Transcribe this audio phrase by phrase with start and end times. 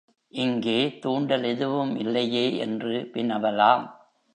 [0.31, 3.85] இங்கே தூண்டல் எதுவும் இல்லையே என்று வினவலாம்.